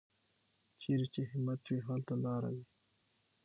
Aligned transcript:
چېرې 0.81 1.07
چې 1.13 1.21
همت 1.31 1.61
وي، 1.67 1.79
هلته 1.87 2.13
لاره 2.23 2.49
وي. 2.55 2.65